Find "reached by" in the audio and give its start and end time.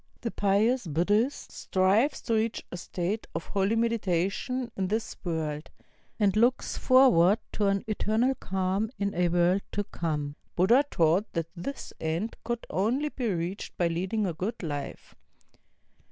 13.31-13.89